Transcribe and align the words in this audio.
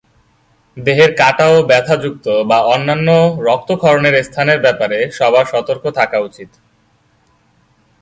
দেহের 0.77 1.11
কাটা 1.15 1.45
ও 1.49 1.67
ব্যথা-যুক্ত 1.67 2.25
বা 2.49 2.57
অন্যান্য 2.65 3.09
রক্তক্ষরণের 3.47 4.15
স্থানের 4.23 4.59
ব্যাপারে 4.59 4.97
সবার 5.11 5.45
সতর্ক 5.45 5.83
থাকা 5.91 6.17
উচিত। 6.19 6.49